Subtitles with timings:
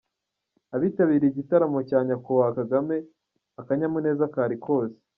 [0.75, 2.95] Abitabiriye igitaramo cya nyakubahwa kagame
[3.61, 4.97] akanyamuneza kari kose